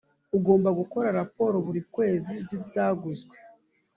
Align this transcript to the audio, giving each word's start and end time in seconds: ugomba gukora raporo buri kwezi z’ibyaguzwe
ugomba 0.37 0.69
gukora 0.79 1.07
raporo 1.19 1.55
buri 1.65 1.81
kwezi 1.93 2.33
z’ibyaguzwe 2.45 3.35